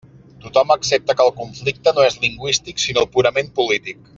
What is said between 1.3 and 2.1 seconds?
conflicte no